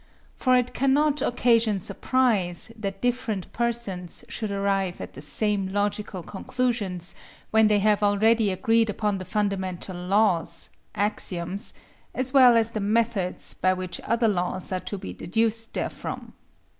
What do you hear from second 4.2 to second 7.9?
should arrive at the same logical conclusions when they